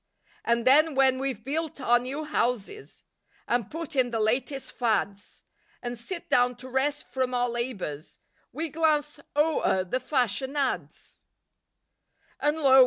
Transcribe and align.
And 0.43 0.65
then 0.65 0.95
when 0.95 1.19
we've 1.19 1.43
built 1.43 1.79
our 1.79 1.99
new 1.99 2.23
houses, 2.23 3.03
And 3.47 3.69
put 3.69 3.95
in 3.95 4.09
the 4.09 4.19
"latest 4.19 4.71
fads," 4.71 5.43
And 5.79 5.95
sit 5.95 6.27
down 6.27 6.55
to 6.55 6.69
rest 6.69 7.07
from 7.07 7.35
our 7.35 7.47
labors, 7.49 8.17
We 8.51 8.69
glance 8.69 9.19
o'er 9.35 9.83
the 9.83 9.99
"fashion 9.99 10.55
ads." 10.57 11.21
LIFE 11.21 11.21
WAVES 11.21 12.39
fi 12.41 12.47
And 12.47 12.57
lo! 12.57 12.79